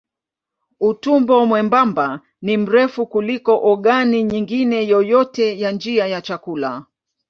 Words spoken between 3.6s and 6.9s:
ogani nyingine yoyote ya njia ya chakula.